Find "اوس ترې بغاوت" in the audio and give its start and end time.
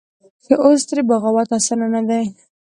0.63-1.49